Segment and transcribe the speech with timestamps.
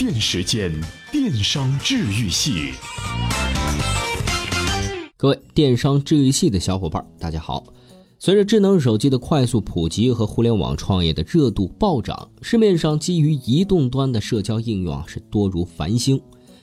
[0.00, 0.72] 电时间，
[1.12, 2.72] 电商治愈系。
[5.18, 7.62] 各位电商治愈系的小伙伴，大家好。
[8.18, 16.18] 随着智能手机的快速普及和互联网创业的热度暴涨，市面上基于移动端的社交应用啊是多如繁星，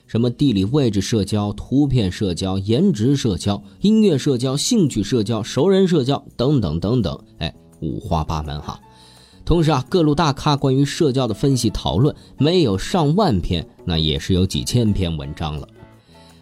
[0.08, 8.80] 什么地理位置社交、图片社交、颜值社交、音乐社交、兴趣社交、熟人社交等等等等，哎，五花八门哈。
[9.48, 15.66] 同时啊，各路大咖关于社交的分析讨论，没有上万篇，那也是有几千篇文章了。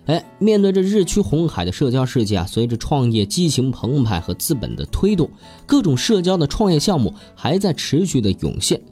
[0.06, 5.30] 哎，面对着日趋红海的社交世界啊，随着创业激情澎湃和资本的推动，
[5.66, 8.82] 各种社交的创业项目还在持续的涌现。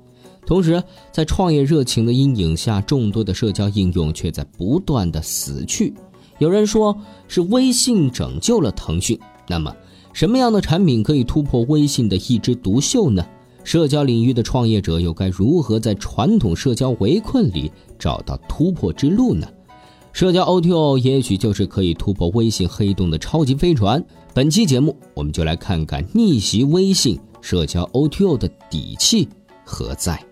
[0.47, 5.93] 同时，在创业热情的阴影下，众多的社交应用却在不断的死去。
[6.39, 9.75] 有人说是微信拯救了腾讯，那么
[10.13, 13.27] 什么样的产品可以突破微信的一枝独秀呢？
[13.65, 19.49] 社交领域的创业者又该如何在传统社交围困里找到突破之路呢？
[20.13, 24.05] 社交 O T O 也许就是可以突破微信黑洞的超级飞船。
[24.33, 29.29] 本期节目，我们就来看看逆袭微信社交 O T O 的底气
[29.65, 30.23] 何在。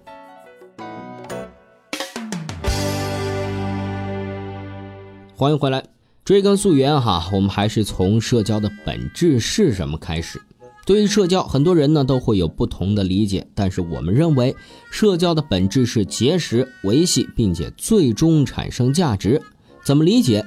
[5.34, 5.82] 欢迎回来，
[6.24, 10.40] 追根溯源哈，我们还是从社交的本质是什么开始。
[10.84, 14.54] 对于社交，很多人呢都会有不同的理解，但是我们认为，
[14.90, 19.40] 社交的本质是结识、维系，并且最终产生价值。
[19.84, 20.44] 怎么理解？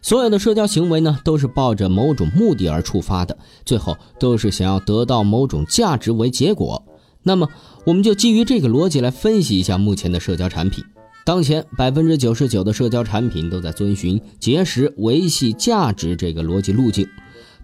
[0.00, 6.84] 所有的社交行为呢，都是抱着某种目的而触发的，最后都是想要得到某种价值为结果。
[7.24, 7.48] 那么，
[7.84, 10.84] 我们就基于这个逻辑来分析一下目前的社交产品。
[11.24, 17.06] 当前百分之九十九的社交产品都在遵循结识、维系、价值这个逻辑路径。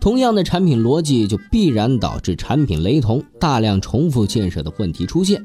[0.00, 5.44] 同样的产品逻辑，就必然导致产品雷同、大量重复建设的问题出现。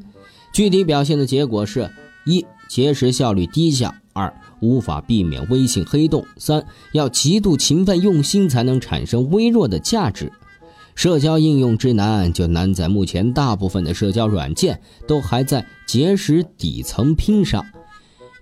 [0.54, 1.90] 具体表现的结果是：
[2.26, 4.32] 一、结识效率低下；二、
[4.62, 10.32] 无法避免微信黑洞；三、要极度勤奋用心才能产生微弱的价值。
[10.96, 17.66] 社交应用之难，就难在目前大部分的社交软件都还在结识底层拼上。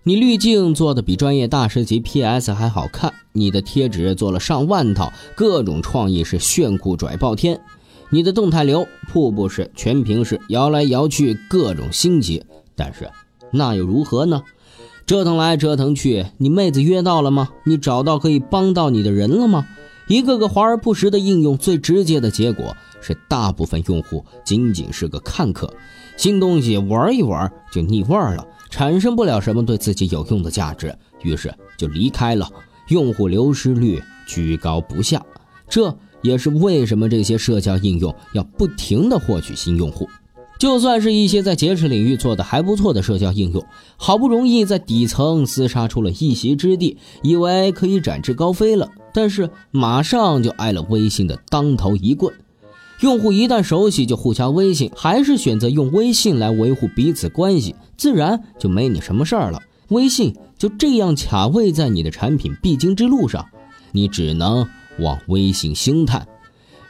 [0.03, 7.61] 你滤镜做的比专业大师级 PS 还好看，你的贴纸做了上万套，各种创意是炫酷拽爆天，
[8.09, 12.43] 你的动态流瀑布式、全屏式，摇来摇去各种新奇。
[12.75, 13.11] 但是
[13.51, 14.41] 那又如何呢？
[15.05, 17.49] 折腾来折腾去，你妹子约到了吗？
[17.63, 19.67] 你找到可以帮到你的人了吗？
[20.07, 25.71] 一个个华而不实的应用，最直接的结果是大部分用户仅仅是个看客，
[26.17, 28.47] 新东西玩一玩就腻味了。
[28.71, 32.49] 产生不了什么对自己有用的价值，于是就离开了，
[32.87, 35.23] 用户流失率居高不下。
[35.69, 40.09] 这也是为什么这些社交应用要不停的获取新用户。
[40.57, 43.65] 就算是一些在劫持领域做的还不错的社交应用，
[43.97, 52.33] 好不容易在底层厮杀出了一席之地，以为可以展翅高飞了，但是马上就挨了微信的当头一棍。
[53.01, 59.59] 用户一旦熟悉，就互加微信，还是选择用微信来维护彼此关系，自然就没你什么事儿了。
[59.89, 63.43] 微信就这样卡位在你的产品必经之路上，
[63.91, 64.67] 你只能
[64.99, 66.27] 往微信兴叹。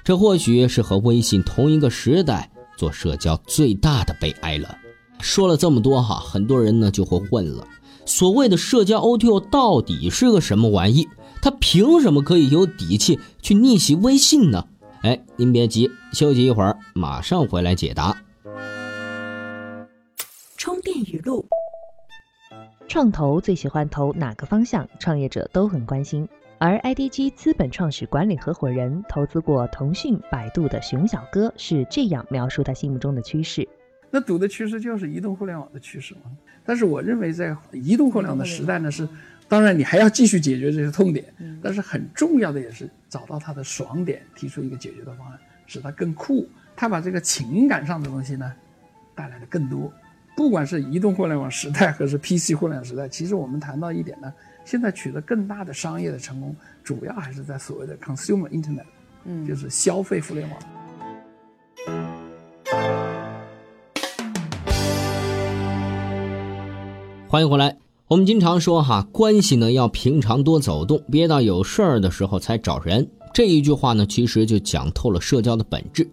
[0.04, 4.78] 这或许是和微信同一个时代做社交最大的悲哀了。
[5.22, 7.66] 说了这么多哈，很多人呢就会问了：
[8.06, 11.08] 所谓的社交 O T O 到底是个什么玩意？
[11.42, 14.66] 他凭什么可以有底气去逆袭微信呢？
[15.04, 18.16] 哎，您别急，休息一会儿，马上回来解答。
[20.56, 21.44] 充电语录：
[22.88, 24.88] 创投最喜欢投哪个方向？
[25.00, 26.30] 创业者都很关心。
[26.60, 33.68] 而 IDG 资本创始管理合伙人、投资过腾讯、百度的熊小哥是这样描述他心目中的趋势：
[34.12, 36.30] 那赌的趋势就是移动互联网的趋势嘛。
[36.64, 39.10] 但是我认为，在移动互联网的时代呢，是。
[39.52, 41.26] 当然，你还要继续解决这些痛点，
[41.62, 46.48] 但是很重要的也是找到它的爽点，提出一个解决的方案，使它更酷。
[46.74, 48.50] 它把这个情感上的东西呢，
[49.14, 49.92] 带来的更多。
[50.38, 54.34] 不管是移动互联网时代，还是 PC 互联网时代，其实我们谈到一点呢，
[54.64, 58.86] 现在取得更大的商业的成功，主要还是在所谓的 consumer internet，
[59.26, 60.58] 嗯，就是消费互联网。
[67.28, 67.91] 欢迎回来。
[68.12, 73.10] 我们经常说哈，关系呢要平常多走动，别到有事儿的时候才找人。
[73.34, 76.12] 这一句话呢，其实就讲透了社交的本质。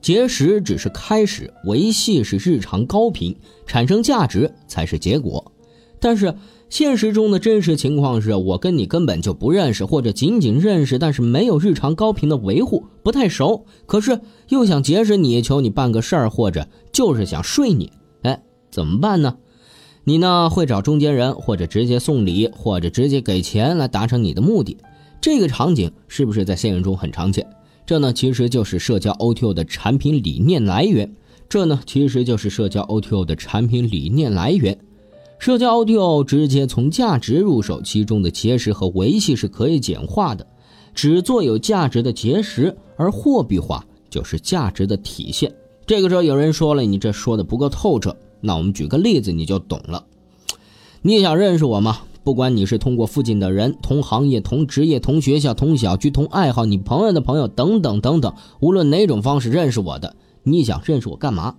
[0.00, 5.52] 结识只是开始，维系是日常高频，产生价值才是结果。
[6.00, 6.34] 但是
[6.68, 13.66] 现实中的真实情况是，我跟你根本就不认识，或者仅仅认识，但是没有日常高频的维护，不太熟。
[13.86, 19.36] 可是又想结识你，求你办个事儿，或者就是想睡你，哎，怎么办呢？
[20.08, 24.76] 你呢会找中间人，或者直接送礼，或者直接给钱来达成你的目的。
[25.20, 27.44] 这个场景是不是在现实中很常见？
[27.84, 31.12] 这呢其实就是社交 Oto 的产品理念来源。
[31.48, 34.78] 这呢其实就是社交 Oto 的产品理念来源。
[35.40, 40.46] 社交 Oto 直接从价值入手，其中的结识和维系是可以简化的，
[40.94, 45.52] 只做有价值的结识，而货币化就是价值的体现。
[45.84, 48.16] 这个时候有人说了，你这说的不够透彻。
[48.46, 50.04] 那我们举个例子，你就懂了。
[51.02, 51.98] 你想认识我吗？
[52.24, 61.56] 不管你是通过附近的人、同行业、同职业、同学校、同小区、同爱好、你朋友的朋友等等等等，无论哪种方式认识我的，你想认识我干嘛？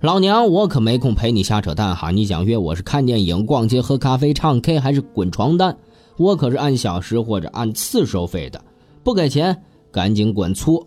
[0.00, 2.12] 老娘我可没空陪你瞎扯淡哈！
[2.12, 5.76] 你想约我是看电影、逛街、喝咖啡、唱 K 还是滚床单？
[6.16, 8.62] 我可是按小时或者按次收费的，
[9.02, 10.86] 不给钱赶紧滚粗！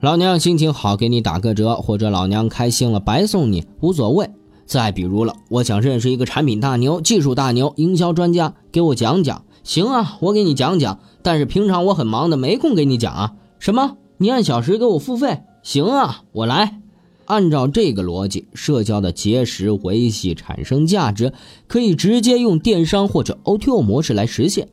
[0.00, 4.28] 老娘心情好给你打个折，或者老娘开心了白送你，无所谓。
[4.68, 9.42] 再比如了，我想认识一个产品大牛、技术大牛、营销专家，给我讲讲。
[9.64, 11.00] 行啊，我给你讲讲。
[11.22, 13.32] 但是平常我很忙的，没空给你讲啊。
[13.58, 13.96] 什么？
[14.18, 15.40] 你按小时给我付费？
[15.62, 16.82] 行啊，我来。
[17.24, 21.32] 按照这个逻辑，社交的结识、维系、产生价值，
[21.66, 24.68] 可以直接用电商或者 O2O 模式来实现。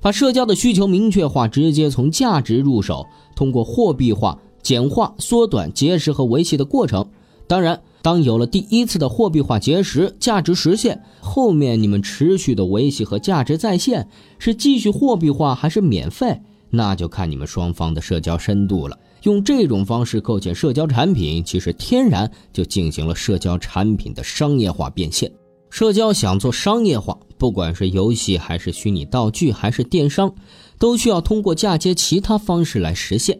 [0.00, 3.04] 把社交的需求明确化，直接从价值入手，
[3.34, 7.04] 通过货币化、简化、缩短结识和维系的过程。
[7.48, 7.80] 当然。
[8.02, 14.08] 当有了第一次的货币化结识，价值实现，后面你们持续的维系和价值再现，
[14.38, 18.98] 是继续货币化还是免费，那就看你们双方的社交深度了。
[19.24, 25.30] 用这种方式构建社交产品，其实天然就进行了社交产品的商业化变现。
[25.68, 30.34] 社交想做商业化，不管是游戏还是虚拟道具还是电商，
[30.78, 33.38] 都需要通过嫁接其他方式来实现。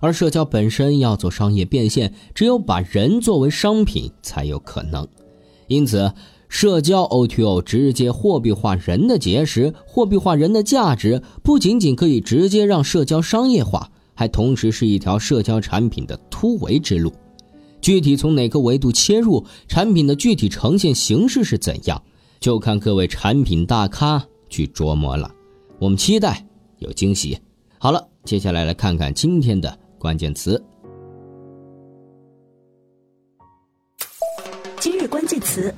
[0.00, 5.06] 而社交本身要做商业变现，只有把人作为商品才有可能。
[5.66, 6.12] 因此，
[6.48, 17.12] 社交 O2O 直接货币化人的结识，货币化人的价值，不仅仅可以直接让社交商业化，还同时是一条社交产品的突围之路。
[17.80, 22.02] 具体从哪个维度切入，产品的具体呈现形式是怎样，
[22.40, 25.30] 就看各位产品大咖去琢磨了。
[25.78, 26.46] 我们期待
[26.78, 27.38] 有惊喜。
[27.78, 29.78] 好了，接下来来看看今天的。
[29.98, 30.62] 关键词。
[34.80, 35.74] 今日关键词。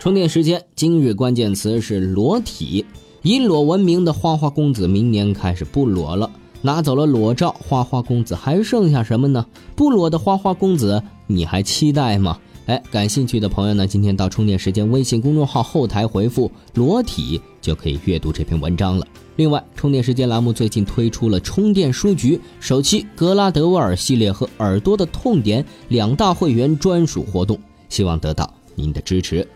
[0.00, 0.62] 充电时间。
[0.74, 2.84] 今日关键词是裸体。
[3.22, 9.46] 以裸闻名的花花公子明年开始不裸了，拿走了裸照，花花公子还剩下什么呢？
[9.74, 12.38] 不裸的花花公子，你还期待吗？
[12.66, 19.06] 哎，感兴趣的朋友呢，今天到充电时间微信公众号后台回复“裸体”就可以阅读这篇文章了。
[19.36, 27.58] 另外，充电时间栏目最近推出了充电书局首期格拉德沃尔系列和耳朵的痛点两大会员专属活动，
[27.88, 29.46] 希望得到您的支持。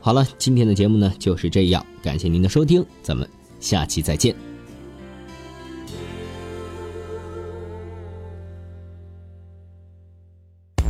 [0.00, 3.28] 好了，今天的节目呢就是这样，感谢您的收听，咱们
[3.60, 4.34] 下期再见。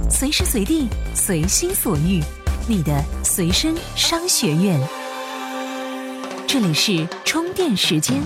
[0.09, 2.23] 随时随地，随心所欲，
[2.69, 5.06] 你的随身商学院。
[6.49, 8.23] 这里是充电时间。